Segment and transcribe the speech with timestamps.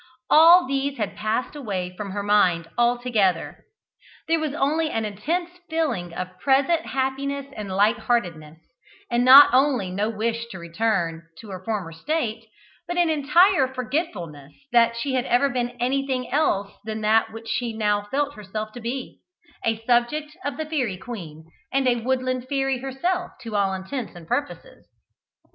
[0.31, 3.65] All these had passed away from her mind altogether.
[4.27, 8.57] There was only an intense feeling of present happiness and light heartedness,
[9.11, 12.47] and not only no wish to return to her former state,
[12.87, 17.71] but an entire forgetfulness that she had ever been anything else than that which she
[17.71, 19.19] now felt herself to be
[19.63, 24.27] a subject of the Fairy Queen, and a woodland fairy herself to all intents and
[24.27, 24.87] purposes.